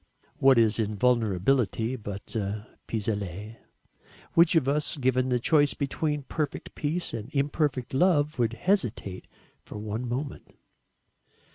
[0.37, 3.57] What is invulnerability but a pis aller?
[4.33, 9.27] Which of us, given the choice between perfect peace and imperfect love would hesitate
[9.63, 10.55] for one moment?